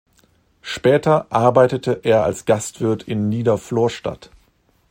[0.63, 4.31] Später arbeitete er als Gastwirt in Nieder-Florstadt.